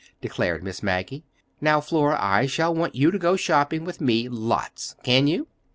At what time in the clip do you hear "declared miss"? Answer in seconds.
0.19-0.81